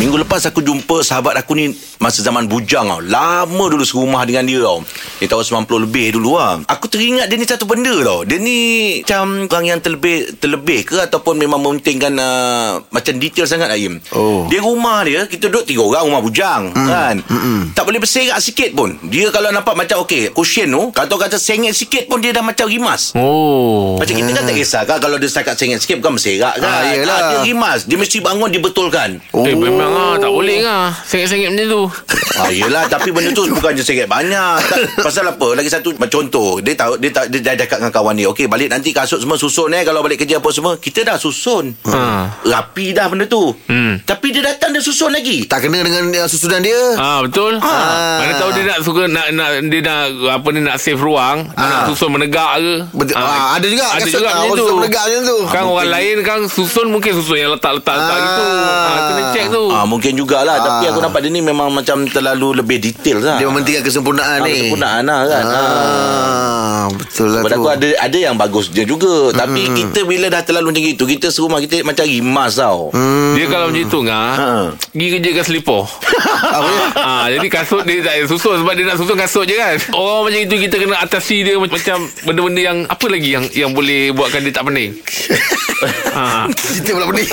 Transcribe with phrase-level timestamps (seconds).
[0.00, 2.98] Minggu lepas aku jumpa sahabat aku ni masa zaman bujang tau.
[2.98, 4.82] Lama dulu serumah dengan dia tau.
[5.20, 6.58] Dia tahun 90 lebih dulu lah.
[6.66, 8.26] Aku teringat dia ni satu benda tau.
[8.26, 8.58] Dia ni
[9.04, 14.02] macam orang yang terlebih terlebih ke ataupun memang mementingkan uh, macam detail sangat Aim.
[14.10, 14.50] Oh.
[14.50, 16.88] Dia rumah dia, kita duduk tiga orang rumah bujang mm.
[16.88, 17.16] kan.
[17.22, 17.60] Mm-mm.
[17.78, 18.98] Tak boleh berserak sikit pun.
[19.06, 22.66] Dia kalau nampak macam okey, cushion tu, kalau kata sengit sikit pun dia dah macam
[22.66, 23.14] rimas.
[23.14, 23.96] Oh.
[24.02, 26.90] Macam kita kan tak kisah kan Kalau dia setakat sengit sikit Bukan berserak kan Ah,
[26.90, 27.18] yelah.
[27.38, 29.44] Dia rimas Dia mesti bangun Dia betulkan Oh.
[29.46, 29.54] Eh
[29.84, 30.88] memang ah tak boleh ah.
[31.02, 31.82] Sengit-sengit macam tu.
[32.32, 36.24] Ah, yelah Tapi benda tu Bukan je sengit banyak tak, Pasal apa Lagi satu macam
[36.24, 39.20] Contoh Dia tahu Dia, tahu, dia dah cakap dengan kawan dia Okey balik nanti kasut
[39.20, 42.00] semua susun eh Kalau balik kerja apa semua Kita dah susun Ha.
[42.42, 44.00] Rapi dah benda tu Hmm.
[44.00, 47.60] Tapi dia datang Dia susun lagi Tak kena dengan uh, susunan dia Ah betul.
[47.60, 48.16] Ah.
[48.18, 50.02] Mana tahu dia nak suka nak nak dia nak
[50.32, 51.60] apa ni nak save ruang, ah.
[51.60, 51.86] nak Ah.
[51.86, 52.74] susun menegak ke.
[52.92, 53.14] Betul.
[53.14, 54.56] Ah, ada juga Ada kasut, juga macam orang tu.
[54.58, 55.38] susun menegak macam tu.
[55.46, 58.22] Kan orang lain kan susun mungkin susun yang letak-letak letak Ah.
[58.22, 58.44] gitu.
[58.64, 59.64] Ah kena check tu.
[59.72, 60.64] Ah mungkin jugalah Ah.
[60.78, 64.44] Tapi aku nampak dia ni Memang macam terlalu Lebih detail lah Dia mementingkan kesempurnaan Ah,
[64.44, 65.44] ni kesempurnaan lah kan.
[65.44, 70.00] ah, Betul lah Pada tu aku ada ada yang bagus dia juga mm Tapi kita
[70.04, 73.32] bila dah terlalu macam itu Kita serumah kita macam rimas tau Hmm.
[73.32, 74.48] Dia kalau macam tu ngah, Ha.
[74.90, 75.82] pergi kerja kat selipar.
[76.94, 79.78] Ah, jadi kasut dia tak susun sebab dia nak susun kasut je kan.
[79.90, 84.12] Orang macam itu kita kena atasi dia macam benda-benda yang apa lagi yang yang boleh
[84.12, 84.92] buatkan dia tak pening.
[86.18, 86.44] ah.
[86.50, 87.28] Kita pula pening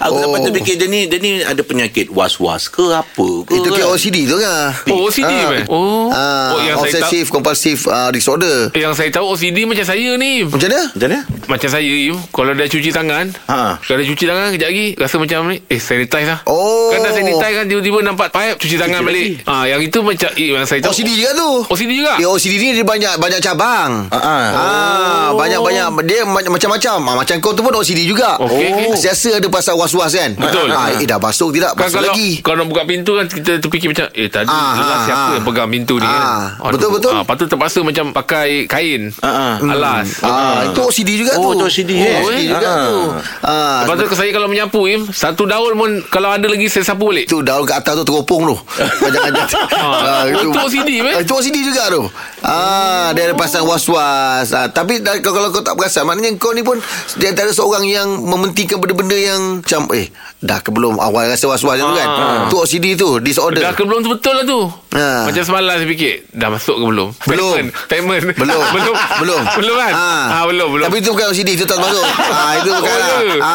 [0.00, 0.32] Aku Oh.
[0.32, 0.40] oh.
[0.40, 3.86] tu fikir dia ni Dia ni ada penyakit was-was ke apa ke Itu kan?
[3.86, 5.48] OCD tu kan Oh OCD Ah.
[5.48, 5.64] man.
[5.68, 6.08] Oh.
[6.08, 10.10] Ah, oh yang saya tahu Obsessive compulsive uh, disorder yang saya tahu OCD macam saya
[10.14, 10.42] ni.
[10.42, 10.82] Macam mana?
[10.88, 11.20] Macam mana?
[11.44, 13.76] Macam saya Im Kalau dah cuci tangan Ha.
[13.78, 16.88] Kalau dah cuci tangan Kejap lagi Rasa macam ni Eh sanitize lah Oh.
[16.88, 20.30] Kan dah sanitize kan Tiba-tiba nampak pipe Cuci tangan Cuci balik ah, Yang itu macam
[20.32, 23.40] eh, Yang saya tahu OCD juga tu OCD juga Ya OCD ni dia banyak banyak
[23.40, 23.90] cabang.
[24.08, 24.46] Ah, ah.
[24.54, 26.96] Ah, banyak-banyak dia ma- macam-macam.
[27.02, 28.36] Ah, macam kau tu pun OCD juga.
[28.36, 28.88] Okey, okey.
[28.94, 30.34] Sesiasa ada pasal was-was kan?
[30.34, 30.68] Betul.
[30.86, 31.72] Ah, eh dah basuh tidak?
[31.72, 32.28] Kan Basuh kalau lagi.
[32.38, 35.32] Kalau nak buka pintu kan Kita terfikir macam Eh tadi Ah, jelas ah, siapa ah.
[35.32, 37.10] yang pegang pintu ni Ah, kan betul, betul.
[37.10, 39.54] ah, Lepas tu terpaksa macam Pakai kain Ah, ah.
[39.66, 41.42] Alas Ah, itu OCD juga tu.
[41.42, 42.20] Oh, tu OCD, eh?
[42.20, 42.84] OCD Oh, juga ah.
[42.84, 42.98] tu.
[43.42, 47.08] Ah, Lepas tu saya kalau menyapu Im Satu daun pun Kalau ada lagi Saya sapu
[47.08, 48.56] balik tu daun kat atas tu teropong tu.
[49.04, 49.68] Jangan-jangan.
[49.74, 50.90] Ah, itu OCD?
[51.00, 52.02] Ah, Itu OCD juga tu.
[52.40, 54.50] Ah, dia ada pasal was-was.
[54.50, 56.76] Ah, tapi kalau, kalau kau tak perasan maknanya kau ni pun
[57.14, 60.08] di antara seorang yang mementingkan benda-benda yang macam eh
[60.38, 62.08] dah ke belum awal rasa was-was macam tu kan.
[62.10, 62.44] Ah.
[62.44, 63.62] Tu OCD tu, disorder.
[63.62, 64.60] Dah ke belum tu betul lah tu
[64.94, 65.26] Ha.
[65.26, 67.50] Macam semalam saya fikir Dah masuk ke belum Belum.
[67.50, 70.06] Payment, Payment Belum Belum Belum Belum kan ha.
[70.30, 73.10] ah, Belum belum Tapi itu bukan OCD Itu tak masuk ha, Itu bukan Oh, lah.
[73.10, 73.34] ya?
[73.36, 73.54] ha,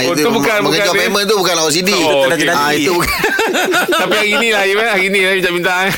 [0.00, 2.56] Oh, itu tu bukan- Mengejar bukan- payment tu Bukanlah OCD Oh, nanti-nanti.
[2.56, 3.12] ha, Itu bukan
[4.00, 4.88] Tapi hari ni lah Im, eh.
[4.88, 5.94] Hari ni lah minta-minta eh.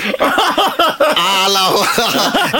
[1.15, 1.71] Alah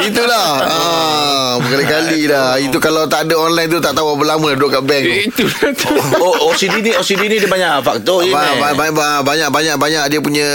[0.01, 4.71] Itulah ah, Berkali-kali dah Itu kalau tak ada online tu Tak tahu berapa lama Duduk
[4.71, 8.31] kat bank tu Itu lah tu Oh, OCD ni OCD ni dia banyak faktor je
[8.31, 8.75] Ba- ba- kan?
[8.75, 10.49] ba- ba- banyak banyak banyak dia punya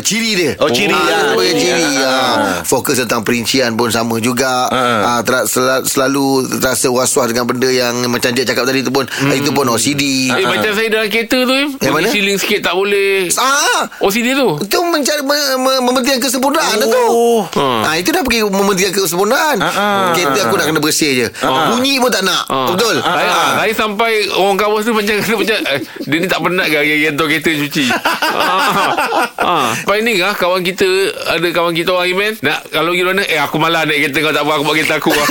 [0.00, 0.52] ciri dia.
[0.58, 1.90] Oh, ciri, Ah, ah, dia punya ciri.
[1.98, 2.08] Ah.
[2.08, 2.34] Ah.
[2.62, 4.68] Fokus tentang perincian pun sama juga.
[4.68, 5.18] Ah.
[5.18, 5.42] Ah,
[5.82, 6.26] selalu
[6.58, 10.30] terasa was-was dengan benda yang macam dia cakap tadi tu pun itu pun OCD.
[10.30, 12.06] Eh, macam saya dalam kereta tu Im Yang mana?
[12.08, 17.46] Siling sikit tak boleh Ah, OCD tu itu mencari me- me- mementingkan kesempurnaan oh.
[17.46, 17.58] tu.
[17.58, 17.66] Ha.
[17.84, 19.56] Ah itu dah pergi mementingkan kesempurnaan.
[19.58, 21.26] ah, Kereta aku nak kena bersih je.
[21.68, 22.44] Bunyi pun tak nak.
[22.46, 22.68] Ah.
[22.68, 23.00] Betul.
[23.00, 23.50] Saya, Ah.
[23.58, 27.26] saya sampai orang kawan tu macam macam eh, dia ni tak penat ke yang hantar
[27.30, 27.84] kereta cuci.
[27.94, 28.90] ah.
[29.38, 29.66] ah.
[29.78, 30.88] Lepas ni ah kawan kita
[31.30, 34.34] ada kawan kita orang Iman nak kalau pergi mana eh aku malas naik kereta kau
[34.34, 35.10] tak apa aku bawa kereta aku.
[35.14, 35.28] ah.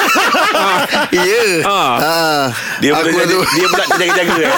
[1.28, 1.44] Ya.
[1.68, 1.94] Ah.
[2.00, 2.46] Ah.
[2.80, 3.40] Dia aku pula tu.
[3.44, 4.52] jadi- dia pula jaga-jaga eh.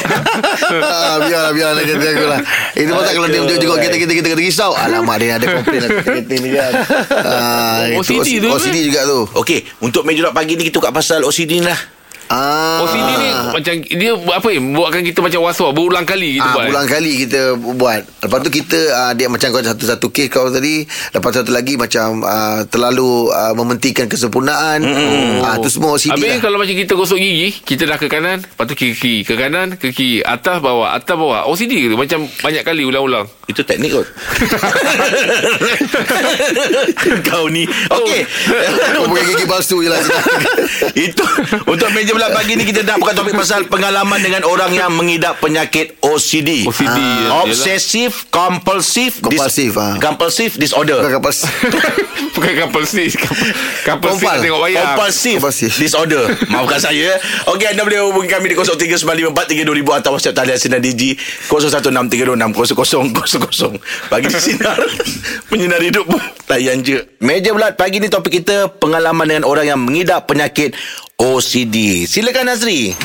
[0.85, 2.39] ah, biarlah biarlah kita jaga lah.
[2.77, 3.85] Itu pasal kalau dia menjenguk baik.
[3.89, 4.71] kita kita kita kena risau.
[4.77, 6.71] Alamak dia ada komplain lah kita ni kan.
[7.29, 9.19] Ah, itu OCD tu, OCD juga tu.
[9.37, 11.79] Okey, untuk meja pagi ni kita tukar pasal OCD ni lah.
[12.29, 12.85] Ah.
[12.85, 16.67] OCD ni macam dia apa ya buatkan kita macam was-was berulang kali kita Ah, buat.
[16.69, 20.83] bulan kali kita buat Lepas tu kita ah, Dia macam kau satu-satu kes kau tadi
[20.85, 25.41] Lepas satu lagi Macam ah, Terlalu ah, Mementingkan kesempurnaan mm.
[25.41, 28.43] ah, Tu semua OCD Habis lah kalau macam kita gosok gigi Kita dah ke kanan
[28.43, 32.63] Lepas tu kiri-kiri Ke kanan Ke kiri Atas bawah Atas bawah OCD ke Macam banyak
[32.65, 34.07] kali ulang-ulang Itu teknik kot.
[37.29, 37.65] Kau ni.
[37.65, 38.21] Okey.
[38.93, 39.97] Kau pakai gigi palsu je lah
[40.93, 41.25] Itu
[41.65, 45.39] untuk meja bulat pagi ni kita nak buka topik pasal pengalaman dengan orang yang mengidap
[45.39, 46.67] penyakit OCD.
[46.67, 46.99] OCD
[47.31, 49.95] Ah, Obsessive compulsive Compulsive, ah.
[50.03, 50.99] compulsive disorder.
[50.99, 51.31] Bukan kapal
[52.35, 52.51] Bukan
[53.87, 54.35] Kompal.
[54.35, 55.73] nak tengok wayang Compulsive, Compulsive.
[55.79, 61.15] disorder Maafkan saya Okey anda boleh hubungi kami Di 0395432000 Atau WhatsApp talian Sinar Digi
[61.47, 64.79] 0163260000 Pagi di Sinar
[65.51, 66.15] Menyinar hidupmu
[66.47, 70.75] Layan je Meja bulat pagi ni topik kita Pengalaman dengan orang yang mengidap penyakit
[71.19, 72.07] OCD.
[72.07, 72.95] Silakan Nazri.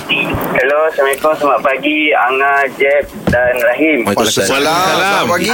[0.54, 1.34] Hello, Assalamualaikum.
[1.34, 2.14] Selamat pagi.
[2.14, 4.06] Anga, Jeb dan Rahim.
[4.06, 4.54] Waalaikumsalam.
[4.54, 5.50] Selamat pagi.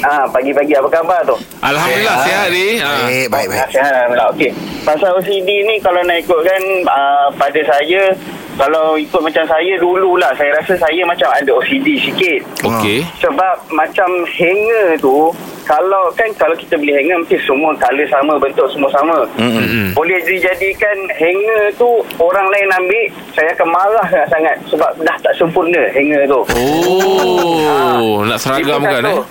[0.00, 1.36] Ah, pagi-pagi apa khabar tu?
[1.60, 2.24] Alhamdulillah Ah.
[2.24, 2.66] sihat ni.
[2.80, 2.90] Ha.
[3.04, 3.60] Eh, baik baik.
[3.60, 4.28] Ah, sihat Alhamdulillah.
[4.32, 4.50] Okey.
[4.80, 8.16] Pasal OCD ni kalau nak ikutkan uh, pada saya
[8.58, 12.40] kalau ikut macam saya dululah saya rasa saya macam ada OCD sikit.
[12.66, 13.06] Okey.
[13.22, 15.30] Sebab macam hanger tu
[15.68, 19.22] kalau kan kalau kita beli hanger mesti semua color sama bentuk semua sama.
[19.38, 19.94] Mm-mm.
[19.94, 21.88] Boleh dijadikan hanger tu
[22.18, 23.04] orang lain ambil
[23.36, 26.40] saya akan marah sangat sebab dah tak sempurna hanger tu.
[26.58, 29.22] Oh, nak seragam kan eh?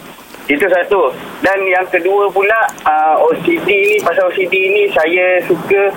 [0.49, 1.13] Itu satu.
[1.45, 5.93] Dan yang kedua pula uh, OCD ni pasal OCD ni saya suka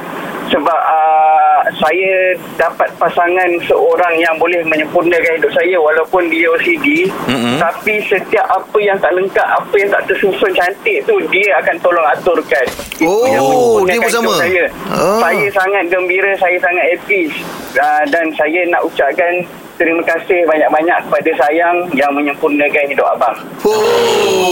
[0.49, 1.43] sebab uh,
[1.75, 2.13] saya
[2.57, 7.57] dapat pasangan seorang yang boleh menyempurnakan hidup saya walaupun dia OCD Mm-mm.
[7.59, 12.07] tapi setiap apa yang tak lengkap apa yang tak tersusun cantik tu dia akan tolong
[12.09, 14.33] aturkan Itu Oh, yang dia pun sama?
[14.37, 15.21] saya Ah.
[15.23, 17.31] saya sangat gembira saya sangat happy
[17.75, 19.33] uh, dan saya nak ucapkan
[19.75, 23.79] terima kasih banyak-banyak kepada sayang yang menyempurnakan hidup abang Oh,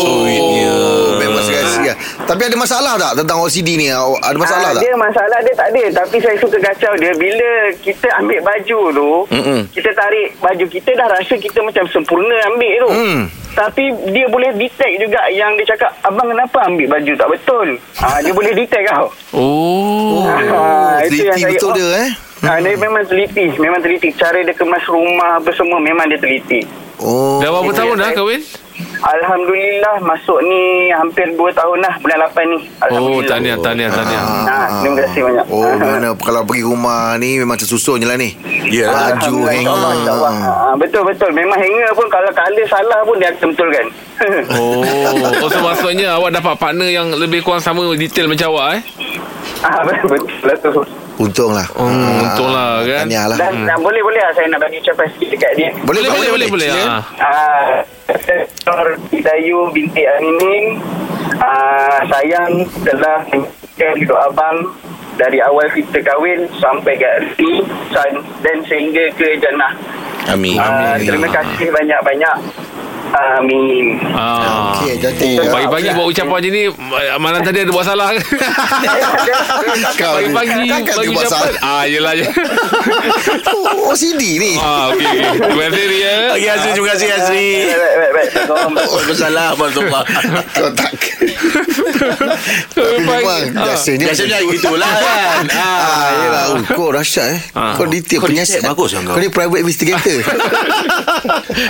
[0.00, 0.74] Sweetnya.
[2.30, 3.90] Tapi ada masalah tak tentang OCD ni?
[3.90, 4.82] Ada masalah Ah, tak?
[4.82, 9.10] Dia masalah dia tak ada Tapi saya suka kacau dia Bila kita ambil baju tu
[9.28, 9.60] Mm-mm.
[9.68, 13.20] Kita tarik baju kita Dah rasa kita macam sempurna ambil tu Hmm.
[13.50, 17.68] Tapi dia boleh detect juga Yang dia cakap Abang kenapa ambil baju tak betul
[17.98, 20.22] ah, Dia boleh detect kau Oh.
[20.30, 21.74] Ah, itu yang Teliti saya- betul oh.
[21.74, 22.08] dia eh?
[22.40, 26.62] Ah, dia memang teliti Memang teliti Cara dia kemas rumah Apa semua Memang dia teliti
[26.96, 27.40] Oh.
[27.40, 28.40] Dah berapa tahun dah saya- kahwin?
[29.00, 32.58] Alhamdulillah Masuk ni Hampir 2 tahun lah Bulan 8 ni
[32.90, 34.24] Oh, tahniah, tahniah, tahniah.
[34.48, 35.46] Ah, terima kasih banyak.
[35.52, 38.34] Oh, mana kalau pergi rumah ni memang tersusun je lah ni.
[38.72, 39.14] Yalah.
[39.20, 40.50] Baju Alhamdulillah, hanger.
[40.50, 41.30] Ah, betul betul.
[41.30, 43.86] Memang hanger pun kalau color salah pun dia akan betulkan.
[44.52, 44.84] Oh,
[45.40, 48.82] oh so maksudnya awak dapat partner yang lebih kurang sama detail macam awak eh?
[49.64, 50.28] ah, betul betul.
[50.44, 51.66] Untung lah.
[51.76, 53.04] Oh, untunglah kan.
[53.04, 53.36] Tahniah lah.
[53.36, 53.80] Dan hmm.
[53.84, 55.70] boleh boleh lah saya nak bagi ucapan sikit dekat dia.
[55.84, 56.68] Boleh, boleh, boleh, boleh.
[56.72, 56.88] Silakan.
[56.88, 57.02] Ah.
[57.20, 57.64] Ah,
[58.64, 58.88] Dr.
[59.12, 60.64] Hidayu binti Aninin
[61.40, 64.56] ah, sayang telah menjaga hidup abang
[65.20, 67.52] dari awal kita kahwin sampai ke hari
[68.40, 69.72] dan sehingga ke jannah.
[70.32, 70.56] Amin.
[70.56, 72.36] Ah, terima kasih banyak-banyak.
[73.10, 73.98] Amin.
[74.08, 74.76] Ah.
[74.76, 75.42] Okey, cantik.
[75.42, 76.62] Pagi-pagi buat ucapan macam ni
[77.18, 78.20] Malam tadi ada buat salah ke?
[78.22, 79.82] Ni.
[79.98, 81.60] Pagi-pagi Takkan bagi dia buat ucapan salah.
[81.60, 82.24] Ah, yelah je
[83.50, 84.52] Oh, OCD ni.
[84.56, 87.48] Ah, okey, Terima kasih Ria Okey Azri, terima kasih Azri.
[87.66, 88.28] Baik, baik, baik.
[88.30, 88.48] baik.
[88.80, 90.04] Waalaikumsalam warahmatullahi
[90.50, 90.92] Kau tak.
[92.70, 93.66] Tapi memang Ah.
[93.66, 94.06] biasanya.
[94.06, 95.44] Biasanya gitulah kan.
[95.50, 96.44] Ah, yelah.
[96.48, 97.40] Oh, kau dahsyat eh.
[97.52, 97.74] Ah.
[97.74, 98.62] Kau detail Kau penyiasat.
[98.62, 99.14] bagus kan kau?
[99.16, 100.18] Kau ni private investigator.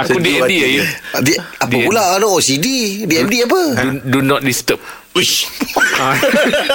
[0.03, 0.57] Aku D&D hati.
[0.59, 0.85] ya
[1.31, 1.87] Dia, apa DMD.
[1.87, 2.67] pula ada OCD?
[3.07, 3.61] DMD apa?
[3.79, 4.81] do, do not disturb
[5.13, 5.45] Uish.
[6.01, 6.17] Ah,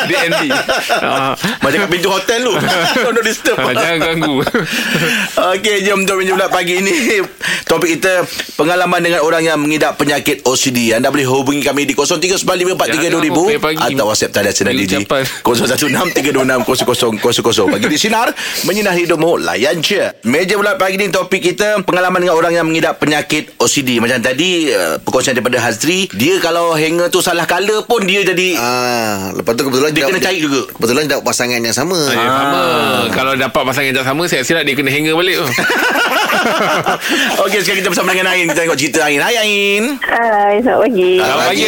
[0.05, 0.53] DND
[1.01, 1.33] ah.
[1.57, 2.53] Macam kat pintu hotel lu.
[2.93, 3.57] Kau nak disturb.
[3.57, 4.37] Ah, Jangan ganggu
[5.57, 7.25] Okey, jom jom jom pula pagi ini.
[7.65, 8.21] Topik kita
[8.53, 10.93] pengalaman dengan orang yang mengidap penyakit OCD.
[10.93, 13.81] Anda boleh hubungi kami di 0395432000 Jangan pagi.
[13.81, 15.21] atau WhatsApp talian sinar Bagi di ucapan.
[16.61, 17.73] 0163260000.
[17.73, 18.29] Pagi di sinar
[18.61, 20.05] menyinari hidupmu layan je.
[20.21, 23.97] Meja pula pagi ni topik kita pengalaman dengan orang yang mengidap penyakit OCD.
[23.97, 28.47] Macam tadi uh, perkongsian daripada Hazri, dia kalau hanger tu salah color pun dia jadi
[28.55, 30.61] Ah, lepas tu kebetulan Dia kena cari juga.
[30.71, 31.99] Kebetulan dia dapat pasangan yang sama.
[32.01, 32.61] Ah, ya, sama
[33.11, 35.47] Kalau dapat pasangan yang tak sama Saya silap dia kena hanger balik tu
[37.37, 38.45] Okey, sekarang kita bersama dengan Ain.
[38.45, 39.17] Kita tengok cerita Ain.
[39.17, 39.83] Hai Ain.
[39.99, 41.13] Hai, selamat pagi.
[41.17, 41.65] Selamat pagi.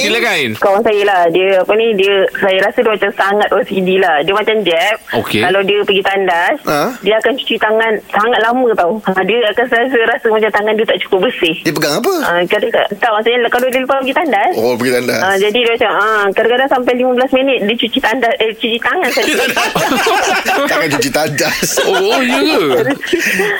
[0.00, 4.16] Silakan Kawan saya lah, dia apa ni, dia saya rasa dia macam sangat OCD lah.
[4.22, 4.96] Dia macam Jeb.
[5.14, 5.40] Okey.
[5.40, 6.80] Kalau dia pergi tandas, Ha?
[7.00, 8.92] dia akan cuci tangan sangat lama tau.
[9.06, 11.54] Ha, dia akan rasa, rasa macam tangan dia tak cukup bersih.
[11.62, 12.12] Dia pegang apa?
[12.20, 15.20] Ha, kadang tak, tak maksudnya kalau dia lepas pergi tandas, Oh, pergi tandas.
[15.20, 19.08] Ha, jadi dia macam ah kadang-kadang sampai 15 minit dia cuci tandas eh cuci tangan
[19.08, 19.34] saja.
[20.68, 21.68] Takkan cuci tandas.
[21.88, 22.94] Oh, ya ke?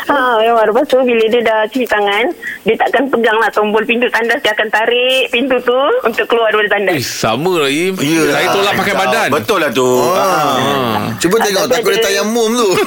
[0.07, 2.25] ha memang lepas tu bila dia dah cuci tangan
[2.63, 6.69] dia takkan pegang lah tombol pintu tandas dia akan tarik pintu tu untuk keluar daripada
[6.87, 7.07] Eh, tandas.
[7.09, 8.23] sama lah Im Ya.
[8.31, 9.89] Saya tolak pakai badan Betul lah tu.
[10.11, 11.11] Ah.
[11.19, 12.69] Cuba tengok Ada- takut dia ada- tayamum tu.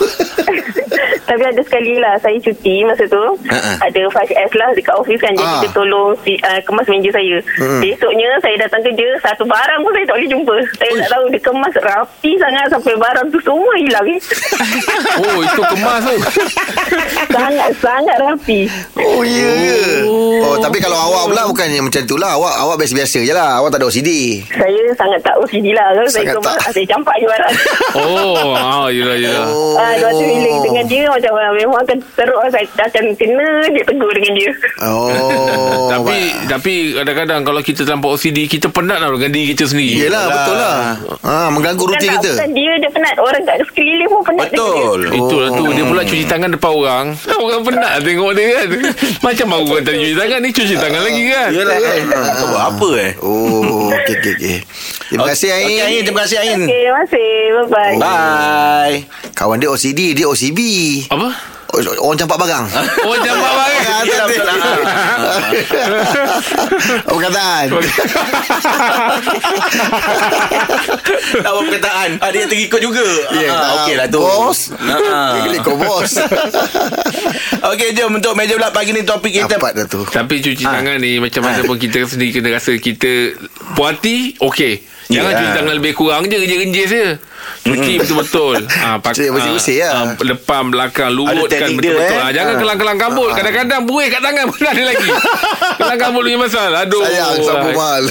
[1.23, 3.79] Tapi ada sekali lah saya cuti masa tu Ha-ha.
[3.81, 5.61] ada 5S lah dekat office kan jadi Ah.
[5.61, 7.37] dia tolong si, uh, kemas meja saya.
[7.55, 7.79] Hmm.
[7.79, 10.55] Besoknya saya datang kerja satu barang pun saya tak boleh jumpa.
[10.75, 14.07] Saya tak tahu dia kemas rapi sangat sampai barang tu semua hilang.
[15.21, 16.15] Oh itu kemas tu
[17.31, 18.59] Sangat-sangat rapi.
[18.99, 19.80] Oh ya yeah.
[20.61, 20.63] Oh.
[20.63, 23.69] oh tapi kalau awak pula Bukannya macam tu lah Awak awak biasa-biasa je lah Awak
[23.73, 24.09] tak ada OCD
[24.45, 25.87] Saya sangat tak OCD lah.
[25.97, 26.71] Kalau saya Sangat tak.
[26.71, 27.55] saya campak je barang.
[27.91, 29.45] Oh, ah, yelah, yelah.
[29.51, 32.49] Oh Ah, lepas tu bila dengan dia macam ah, memang akan teruk lah.
[32.51, 34.51] saya akan kena dia tegur dengan dia.
[34.83, 40.07] Oh tapi tapi kadang-kadang kalau kita terlampau OCD kita penat lah dengan diri kita sendiri.
[40.07, 40.77] Yelah betul lah
[41.25, 43.15] ha, Mengganggu Bukan rutin tak, kita bukan dia dia penat.
[43.19, 44.99] Orang kat sekeliling pun penat Betul.
[45.11, 47.05] Itulah tu Dia pula cuci tangan depan orang
[47.43, 48.67] Orang penat tengok dia kan
[49.21, 51.97] Macam baru orang tadi cuci tangan Ni cuci tangan lagi kan Yelah kan
[52.35, 54.57] Kau buat apa eh Oh Okey okey okey
[55.11, 56.61] Terima kasih Ain Okey Ain Terima kasih Ain.
[56.63, 57.29] Okey, terima kasih.
[57.51, 57.95] Bye-bye.
[57.99, 58.95] Bye
[59.35, 60.59] Kawan dia OCD Dia OCB
[61.11, 61.50] Apa?
[61.71, 62.65] Oh, Orang campak barang?
[63.07, 64.03] Oh jampak barang.
[64.03, 64.57] Yelah betul lah
[67.01, 67.65] Apa kataan
[71.41, 72.09] Apa perkataan.
[72.19, 73.05] Ah, Dia terikut juga.
[73.33, 74.19] Ya, ah, ah, Okey lah tu.
[74.19, 74.59] Bos.
[74.77, 75.39] Ah.
[75.41, 76.11] Dia kau bos.
[77.71, 78.11] Okey jom.
[78.13, 79.55] Untuk meja bulat pagi ni Topik kita.
[79.55, 80.01] Dapat dah tu.
[80.03, 83.35] Tapi cuci tangan ni Macam mana pun kita sendiri Kena rasa kita
[83.73, 84.73] Puas hati Okey
[85.07, 85.37] Jangan Ya.
[85.37, 87.05] cuci tangan lebih kurang je Renjis-renjis je
[87.61, 90.17] Cuci betul-betul ha, pak, Cik, bersih-bersih lah.
[90.17, 92.11] Depan, belakang, lurutkan teknik dia, betul-betul.
[92.11, 92.19] eh.
[92.19, 93.29] ha, Jangan kelang-kelang kabut.
[93.31, 95.09] Kadang-kadang buih kat tangan pun ada lagi.
[95.81, 96.79] Kelang kabut punya masalah.
[96.85, 97.01] Aduh.
[97.01, 98.03] Sayang Sabu mahal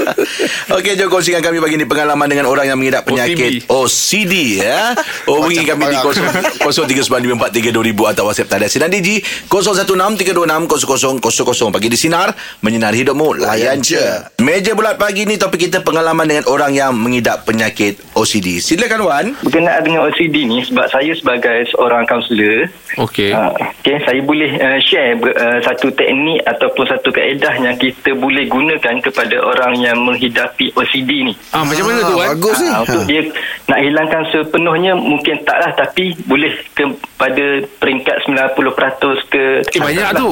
[0.78, 4.94] Okey, jom kongsikan kami pagi ni pengalaman dengan orang yang mengidap penyakit OCD ya.
[5.26, 6.62] Hubungi Macam kami di barang.
[6.62, 13.36] 0395432000 atau WhatsApp tanda sinar Digi 0163260000 pagi di sinar menyinari hidupmu.
[13.36, 14.00] Layan je.
[14.38, 18.61] Meja bulat pagi ni topik kita pengalaman dengan orang yang mengidap penyakit OCD.
[18.62, 19.26] Silakan Wan.
[19.42, 24.78] berkenaan dengan OCD ni sebab saya sebagai seorang kaunselor Okey uh, okay, saya boleh uh,
[24.78, 30.70] share uh, satu teknik ataupun satu kaedah yang kita boleh gunakan kepada orang yang menghidapi
[30.72, 32.28] OCD ni ah, Macam mana tu Wan?
[32.32, 33.20] Bagus ni Ah, untuk dia
[33.66, 37.44] nak hilangkan sepenuhnya mungkin taklah tapi boleh kepada
[37.78, 40.28] peringkat 90% ke Eh, banyak tu.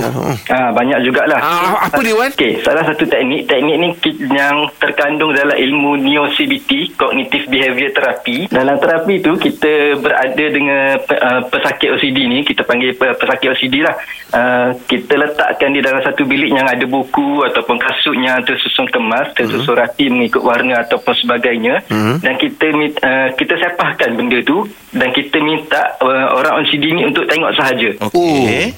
[0.49, 1.41] Ah banyak jugalah.
[1.41, 2.29] Ah, apa dia, Wan?
[2.31, 3.89] Okey, salah satu teknik teknik ni
[4.31, 8.20] yang terkandung dalam ilmu neo CBT, cognitive behavior therapy.
[8.51, 13.83] Dalam terapi tu kita berada dengan uh, pesakit OCD ni, kita panggil pe- pesakit OCD
[13.85, 13.95] lah.
[14.31, 19.35] Uh, kita letakkan dia dalam satu bilik yang ada buku ataupun kasut yang tersusun kemas,
[19.35, 21.83] tersusun rapi mengikut warna ataupun sebagainya
[22.23, 22.71] dan kita
[23.03, 27.91] uh, kita sepahkan benda tu dan kita minta uh, orang OCD ni untuk tengok sahaja.
[28.07, 28.71] Okey.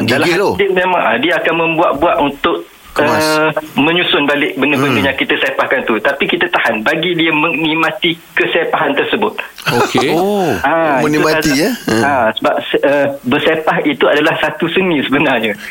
[0.00, 2.56] Gigih dalam dia memang ah, dia akan membuat-buat untuk
[2.96, 3.20] Kemas.
[3.20, 6.00] Uh, menyusun balik benda-benda yang kita sepahkan tu.
[6.00, 6.80] Tapi kita tahan.
[6.80, 9.36] Bagi dia menikmati kesepahan tersebut.
[9.84, 10.10] Okey.
[10.16, 11.70] Oh Ah, Menikmati ya.
[12.00, 15.52] Ah, sebab uh, bersepah itu adalah satu seni sebenarnya.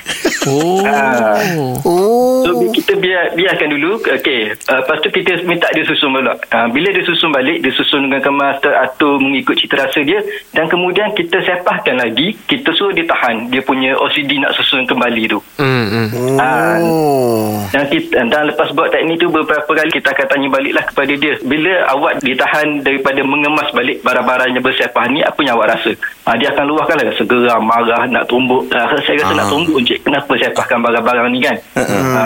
[0.46, 0.86] Oh.
[0.86, 1.42] Ah.
[1.90, 2.46] Oh.
[2.46, 3.98] So kita biar biarkan dulu.
[3.98, 4.54] Okey.
[4.70, 6.38] Uh, lepas tu kita minta dia susun balik.
[6.54, 10.22] Uh, bila dia susun balik dia susun dengan kemas teratur mengikut cita rasa dia.
[10.54, 13.50] Dan kemudian kita sepahkan lagi kita suruh dia tahan.
[13.50, 15.42] Dia punya OCD nak susun kembali tu.
[15.58, 16.38] Hmm, hmm.
[16.38, 16.78] Ah,
[17.16, 17.64] Oh.
[17.72, 21.34] Dan kita dan lepas buat teknik tu beberapa kali kita akan tanya baliklah kepada dia.
[21.48, 25.92] Bila awak ditahan daripada mengemas balik barang-barang yang bersepah ni apa yang awak rasa?
[26.28, 28.68] Ha, dia akan luahkan lah segeram marah nak tumbuk.
[28.76, 31.56] Ha, saya rasa nak tumbuk encik kenapa sepahkan barang-barang ni kan?
[31.80, 32.24] Ha,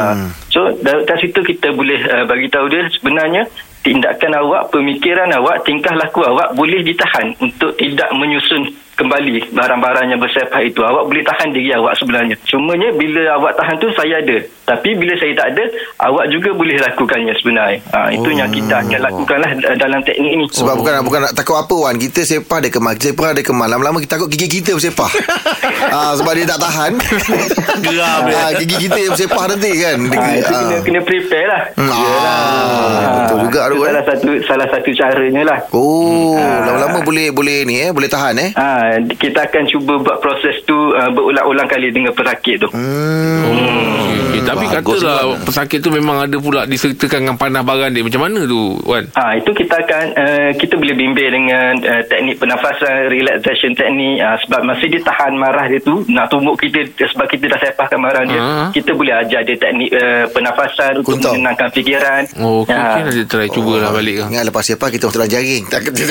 [0.49, 3.45] so dari kat situ kita boleh uh, bagi tahu dia sebenarnya
[3.85, 8.67] tindakan awak pemikiran awak tingkah laku awak boleh ditahan untuk tidak menyusun
[8.99, 10.83] kembali barang-barang yang bersepah itu.
[10.83, 12.35] Awak boleh tahan diri awak sebenarnya.
[12.43, 14.37] Cumanya bila awak tahan tu saya ada.
[14.67, 15.63] Tapi bila saya tak ada
[16.05, 17.79] awak juga boleh lakukannya sebenarnya.
[17.89, 20.45] Ha, itu yang kita akan lakukanlah dalam teknik ini.
[20.51, 21.95] Sebab bukan nak bukan nak takut apa Wan.
[21.95, 22.93] Kita sepah dia kemal.
[22.99, 23.67] Sepah dia kemal.
[23.71, 25.09] Lama-lama kita takut gigi kita bersepah
[25.95, 26.91] ah, Sebab dia tak tahan.
[27.85, 29.97] Geram ah, Gigi kita yang bersepah nanti kan?
[30.05, 30.81] Ha, itu kena, ah.
[30.83, 31.61] kena prepare lah.
[31.79, 35.59] Hmm, ah, Betul juga tu itu kan salah satu salah satu caranya lah.
[35.71, 36.65] Oh Ah.
[36.65, 37.89] Lama-lama boleh Boleh ni eh?
[37.93, 38.49] Boleh tahan eh?
[38.55, 42.69] Ha, kita akan cuba buat proses tu uh, berulang-ulang kali dengan pesakit tu.
[42.71, 43.43] Hmm.
[43.49, 48.01] Okay, tapi Bagus katalah pesakit tu memang ada pula disertakan dengan panah barang dia.
[48.01, 49.05] Macam mana tu, Wan?
[49.11, 54.37] Ha, itu kita akan uh, kita boleh bimbing dengan uh, teknik pernafasan, relaxation teknik uh,
[54.39, 58.23] sebab masa dia tahan marah dia tu nak tumbuk kita sebab kita dah sepahkan marah
[58.23, 58.39] dia.
[58.39, 58.67] Ah.
[58.69, 61.33] Kita boleh ajar dia teknik uh, pernafasan untuk Kuntau.
[61.33, 62.21] menenangkan fikiran.
[62.37, 62.83] Oh, okay, Ha.
[62.87, 63.01] okay.
[63.03, 64.21] Nanti try cubalah balik.
[64.21, 66.05] Ingat lepas sepah Kita orang jaring Takut dia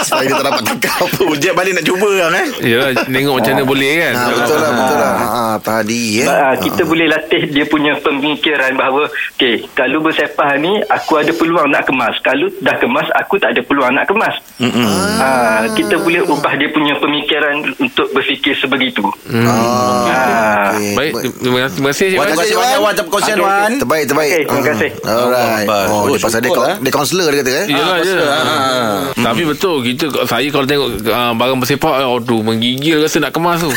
[0.00, 2.46] Supaya dia tak dapat tangkap Ujek balik nak cuba kan eh.
[2.62, 4.12] Ya, tengok macam mana boleh kan.
[4.14, 5.47] ha, Betul lah Betul lah ha, ha.
[5.48, 6.26] Ah, tadi ya.
[6.26, 11.68] Uh, kita boleh latih dia punya pemikiran bahawa okay, kalau bersepah ni aku ada peluang
[11.68, 12.20] nak kemas.
[12.20, 14.36] Kalau dah kemas aku tak ada peluang nak kemas.
[14.58, 19.00] Uh, kita boleh ubah dia punya pemikiran untuk berfikir sebegitu.
[19.24, 20.92] Ah, okey.
[20.92, 23.56] Baik, terima kasih, terima kasih terima kasih banyak Wan atas perkongsian Okey, okey.
[23.56, 23.70] Wan.
[23.78, 24.30] Terbaik, terbaik.
[24.30, 24.90] Okey, terima kasih.
[24.98, 25.08] Hmm.
[25.08, 25.66] Alright.
[25.66, 27.64] Oh, Oh, oh, dia pasal dia, kon- dia kaunselor dia kata eh.
[27.68, 33.18] Yelah je Ah, Tapi betul kita Saya kalau tengok uh, Barang bersepak Aduh menggigil rasa
[33.18, 33.70] nak kemas tu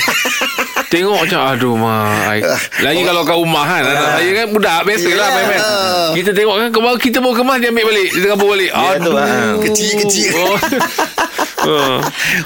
[0.94, 2.42] Tengok macam Aduh mak
[2.82, 5.30] Lagi kalau kat rumah kan Anak saya kan budak Biasalah Yelah.
[5.30, 5.62] main-main
[6.18, 9.62] Kita tengok kan kita bawa kemas Dia ambil balik Dia kabur balik Ya, tu, Aduh.
[9.62, 10.30] Kecil-kecil.
[10.42, 10.58] Oh.
[11.62, 12.02] Ah.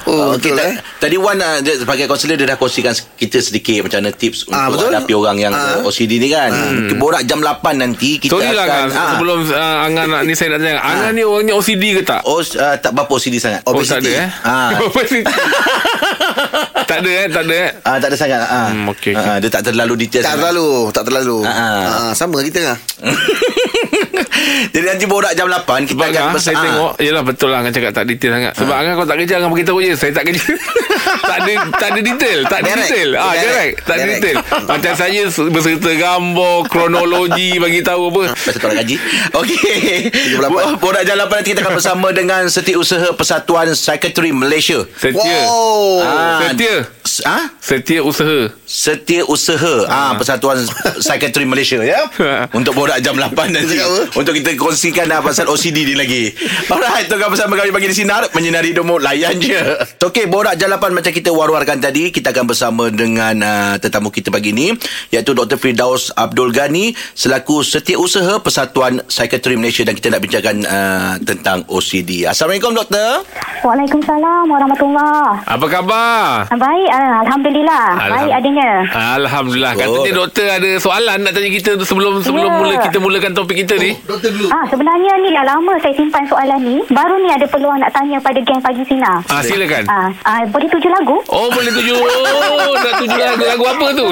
[0.05, 0.75] Oh, Okey, betul ta- eh.
[0.97, 4.67] Tadi Wan uh, dia, sebagai kaunselor dia dah kongsikan kita sedikit macam mana tips Ah,
[4.67, 4.87] untuk betul.
[4.91, 5.79] hadapi orang yang Ah.
[5.79, 6.51] uh, OCD ni kan.
[6.51, 6.95] Hmm.
[6.95, 10.47] Borak jam 8 nanti kita Sorry lah akan kan Sebelum uh, Angan nak, ni saya
[10.51, 12.21] nak tanya Angan ni orangnya OCD ke tak?
[12.23, 13.63] Oh, uh, tak berapa OCD sangat.
[13.63, 13.89] Oh, Obesity.
[13.89, 14.69] tak ada eh Ah.
[14.85, 15.23] Obesity.
[16.85, 18.39] Tak ada eh Tak ada eh Ah, tak ada sangat.
[18.41, 18.69] Ah.
[18.69, 20.21] Hmm, okey, Ah, dia tak terlalu detail.
[20.21, 20.41] Tak sangat.
[20.45, 21.37] terlalu, tak terlalu.
[21.41, 21.81] Ah, ah.
[21.81, 22.77] Ah, sama kita lah.
[24.67, 26.63] Jadi nanti borak jam 8 kita Sebab akan kan bers- saya ah.
[26.63, 28.53] tengok Yelah betul lah Angan cakap tak detail sangat.
[28.55, 30.45] Sebab Angan kalau tak kerja Angan beritahu je Saya tak kerja.
[31.25, 32.85] Tak ada tak ada detail Tak ada Direct.
[32.85, 33.09] detail.
[33.15, 33.45] Ah, Direct.
[33.45, 33.75] direct.
[33.81, 34.35] Tak ada detail.
[34.71, 38.21] Macam saya Berserta gambar Kronologi Bagi tahu apa.
[38.35, 38.95] Pasal tu orang gaji.
[39.31, 39.89] Okey.
[40.37, 40.77] 38.
[40.77, 44.85] Borak jam 8 nanti kita akan bersama Dengan Setiausaha Persatuan Psychiatry Malaysia.
[44.93, 45.39] Setia.
[45.45, 46.03] Wow.
[46.03, 47.47] Ah, Setia s- Ah,
[48.75, 50.11] Setia usaha ah.
[50.19, 50.59] Persatuan
[50.99, 52.11] Psychiatry Malaysia ya.
[52.59, 53.79] Untuk borak jam 8 nanti.
[54.11, 56.35] Untuk kita kongsikan ah, pasal OCD ni lagi.
[56.67, 59.55] Alright, tengok bersama kami pagi di sinar menyinari hidupmu layan je.
[60.03, 64.27] Okey, borak jam 8 macam kita war-warkan tadi, kita akan bersama dengan uh, tetamu kita
[64.27, 64.75] pagi ni
[65.15, 65.55] iaitu Dr.
[65.55, 72.27] Firdaus Abdul Ghani selaku Setiausaha Persatuan Psychiatry Malaysia dan kita nak bincangkan uh, tentang OCD.
[72.27, 73.23] Assalamualaikum doktor.
[73.63, 76.51] Waalaikumsalam warahmatullahi Apa khabar?
[76.53, 77.85] Baik, ah, Alhamdulillah.
[77.97, 78.64] Baik adanya.
[78.87, 79.79] Alhamdulillah Oh.
[79.97, 82.55] Katanya doktor ada soalan Nak tanya kita tu Sebelum sebelum Ya.
[82.55, 83.91] mula kita mulakan topik kita ni
[84.47, 86.77] Ah, sebenarnya ni dah lama saya simpan soalan ni.
[86.87, 89.19] Baru ni ada peluang nak tanya pada geng pagi sinar.
[89.27, 91.17] Ah silakan Ah, ah, boleh tuju lagu?
[91.27, 94.05] Oh boleh tuju oh, Nak tuju lagu Lagu apa tu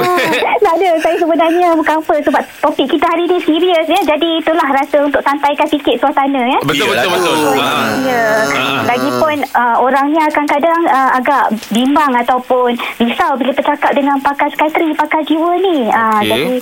[0.60, 4.67] tak ada Saya sebenarnya bukan apa Sebab topik kita hari ni serius ya Jadi itulah
[4.67, 7.51] rasa untuk santaikan sikit suasana ya Betul betul betul tu.
[7.55, 7.88] ah.
[8.01, 8.25] Ya.
[8.51, 8.81] Ah.
[8.86, 14.98] Lagipun uh, orangnya akan kadang uh, agak bimbang ataupun risau bila bercakap dengan pakar psikiatri,
[14.98, 15.78] pakar jiwa ni.
[15.94, 16.25] Uh, Okey.
[16.25, 16.54] Jadi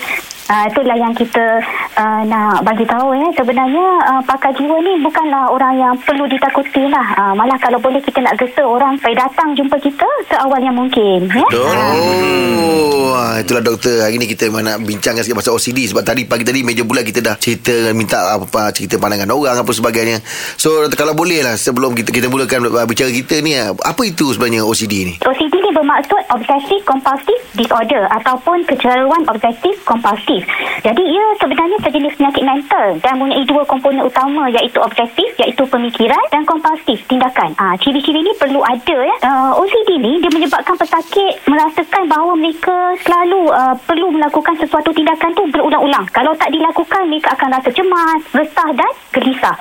[0.52, 1.64] uh, itulah yang kita
[2.02, 3.28] uh, nak bagi tahu ya.
[3.38, 7.06] Sebenarnya uh, pakar jiwa ni bukanlah orang yang perlu ditakuti lah.
[7.18, 11.30] Uh, malah kalau boleh kita nak gesa orang supaya datang jumpa kita seawal yang mungkin.
[11.30, 11.48] Ya?
[11.54, 14.02] Oh, ah, itulah doktor.
[14.02, 17.06] Hari ni kita memang nak bincangkan sikit pasal OCD sebab tadi pagi tadi meja bulat
[17.06, 20.20] kita dah cerita minta apa cerita pandangan orang apa sebagainya.
[20.58, 24.34] So kalau boleh lah sebelum kita kita mulakan uh, bicara kita ni ah, apa itu
[24.34, 25.14] sebenarnya OCD ni?
[25.22, 30.48] OCD ni bermaksud Obsessive Compulsive Disorder ataupun kejeruan obsesif kompulsif.
[30.82, 36.24] Jadi ia sebenarnya sejenis penyakit mental dan mempunyai dua komponen utama iaitu obsesif iaitu pemikiran
[36.32, 37.52] dan kompulsif tindakan.
[37.60, 39.16] Ah ciri-ciri ni perlu ada ya.
[39.28, 45.36] Uh, OCD ni dia menyebabkan pesakit merasakan bahawa mereka selalu uh, perlu melakukan sesuatu tindakan
[45.36, 46.08] tu berulang-ulang.
[46.16, 49.56] Kalau tak dilakukan mereka akan rasa cemas, resah dan gelisah.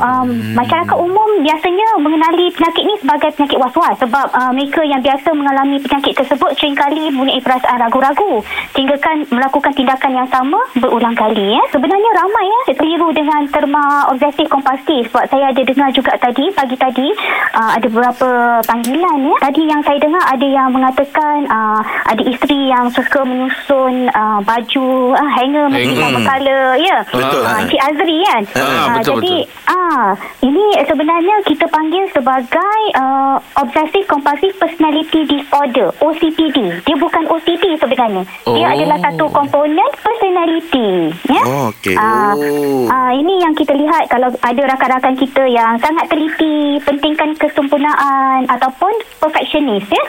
[0.00, 5.28] Um, masyarakat umum biasanya mengenali penyakit ni sebagai penyakit was-was sebab uh, mereka yang biasa
[5.36, 8.40] mengalami penyakit tersebut seringkali mempunyai perasaan ragu-ragu
[8.72, 11.63] sehinggakan melakukan tindakan yang sama berulang kali ya.
[11.66, 16.74] Sebenarnya ramai ya keliru dengan terma obsesif kompulsif sebab saya ada dengar juga tadi pagi
[16.74, 17.08] tadi
[17.52, 18.28] uh, ada beberapa
[18.62, 19.36] panggilan ya.
[19.40, 24.86] Tadi yang saya dengar ada yang mengatakan uh, ada isteri yang suka menyusun uh, baju
[25.12, 26.02] uh, hanger mesti Hanger.
[26.04, 26.96] nama color ya.
[27.06, 27.62] Betul, ah.
[27.64, 28.42] Cik Azri kan.
[28.54, 30.06] Ah, Ah, betul, jadi ah
[30.40, 36.58] ini sebenarnya kita panggil sebagai uh, obsessive compulsive personality disorder OCPD.
[36.82, 38.22] Dia bukan OCD sebenarnya.
[38.44, 38.72] Dia Oh.
[38.72, 40.88] adalah satu komponen personality
[41.26, 41.42] ya.
[41.44, 41.94] Oh, okey.
[41.94, 42.86] Ah, Oh.
[42.86, 48.92] ah, ini yang kita lihat kalau ada rakan-rakan kita yang sangat teliti, pentingkan kesempurnaan ataupun
[49.18, 50.04] perfectionist ya.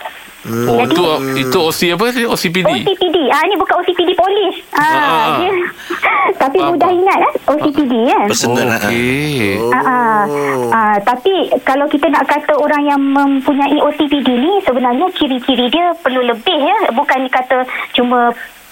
[0.45, 1.03] Oh Jadi- itu
[1.41, 2.05] Itu OC apa?
[2.29, 3.17] OCPD OCPD.
[3.27, 4.61] Ah ini bukan OCPD polis.
[4.71, 5.27] Ah, Ah.
[5.35, 5.49] dia.
[6.37, 8.25] Tapi Faham, mudah ingat kan OCPD kan.
[8.29, 8.67] Personal.
[8.67, 8.77] ah.
[8.79, 10.21] Okey Ah, ah.
[10.69, 16.21] Ah, tapi kalau kita nak kata orang yang mempunyai OCPD ni sebenarnya ciri-ciri dia perlu
[16.21, 18.29] lebih ya bukan kata cuma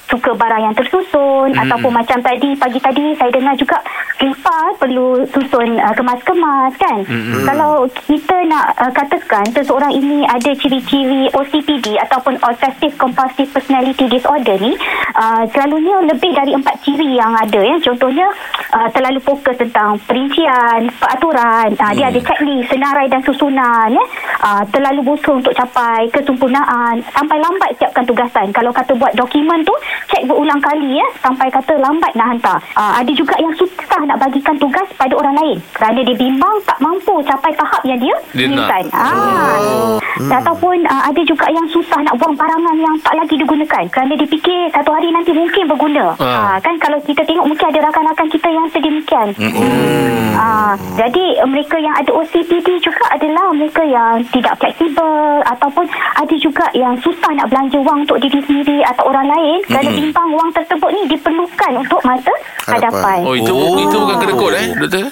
[0.07, 1.61] suka barang yang tersusun hmm.
[1.67, 3.79] ataupun macam tadi pagi tadi saya dengar juga
[4.19, 6.99] rifa perlu susun uh, kemas-kemas kan.
[7.07, 7.43] Hmm.
[7.47, 14.59] Kalau kita nak uh, katakan seseorang ini ada ciri-ciri OCPD ataupun Obsessive Compulsive Personality Disorder
[14.59, 14.75] ni
[15.17, 17.75] uh, selalunya lebih dari empat ciri yang ada ya.
[17.81, 18.27] Contohnya
[18.75, 21.95] uh, terlalu fokus tentang perincian, peraturan, uh, hmm.
[21.97, 24.05] dia ada checklist, senarai dan susunan ya.
[24.43, 28.51] Uh, terlalu berusaha untuk capai kesempurnaan sampai lambat siapkan tugasan.
[28.51, 29.75] Kalau kata buat dokumen tu
[30.11, 32.57] cek berulang kali ya sampai kata lambat nak hantar.
[32.75, 36.77] Uh, ada juga yang susah nak bagikan tugas pada orang lain kerana dia bimbang tak
[36.83, 38.83] mampu capai tahap yang dia Dia inginkan.
[38.91, 39.97] Ah.
[40.13, 40.29] Hmm.
[40.29, 44.27] Ataupun uh, ada juga yang susah nak buang barangan yang tak lagi digunakan kerana dia
[44.29, 46.13] fikir satu hari nanti mungkin berguna.
[46.21, 46.53] Ah.
[46.53, 49.27] Ah, kan kalau kita tengok mungkin ada rakan-rakan kita yang sedemikian.
[49.37, 50.33] Hmm.
[50.33, 55.85] Ah, jadi uh, mereka yang ada OCPD juga adalah mereka yang tidak fleksibel ataupun
[56.17, 60.29] ada juga yang susah nak belanja wang untuk diri sendiri atau orang lain kerana bimbang
[60.33, 62.33] wang tersebut ni diperlukan untuk masa
[62.67, 63.19] hadapan.
[63.25, 63.77] Oh itu Oh.
[63.79, 65.05] itu bukan kedekut eh doktor?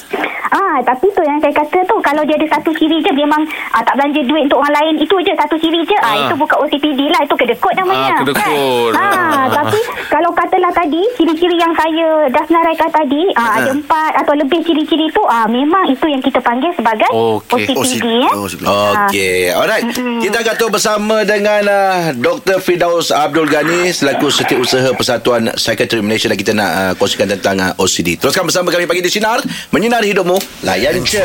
[0.52, 3.40] Ah, tapi tu yang saya kata tu kalau dia ada satu ciri je memang
[3.72, 6.16] ah, tak belanja duit untuk orang lain itu je satu ciri je ah, Ah.
[6.24, 8.12] itu bukan OCPD lah itu kedekut namanya.
[8.12, 8.92] Ah, kedekut.
[8.92, 9.02] Kan?
[9.02, 9.46] Ah, Ah.
[9.54, 14.60] tapi kalau katalah tadi ciri-ciri yang saya dah senaraikan tadi ah, ada empat atau lebih
[14.62, 17.72] ciri-ciri tu ah, memang itu yang kita panggil sebagai Okey.
[17.72, 18.32] OCPD ya.
[18.32, 18.66] Oh, OCPD.
[18.68, 19.84] Okey, alright.
[20.22, 22.58] Kita akan bersama dengan uh, Dr.
[22.58, 27.76] Firdaus Abdul Ghani selaku Setiausaha Persatuan Psikiatri Malaysia dan kita nak uh, kongsikan tentang uh,
[27.76, 28.16] OCD.
[28.16, 30.38] Teruskan bersama kami pagi di Sinar, menyinari hidupmu.
[30.64, 31.20] Layan je.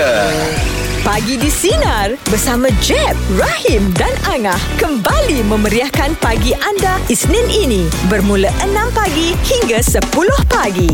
[1.00, 3.14] Pagi di Sinar bersama Jeb,
[3.56, 10.12] Rahim dan Angah kembali memeriahkan pagi anda Isnin ini bermula 6 pagi hingga 10
[10.44, 10.92] pagi.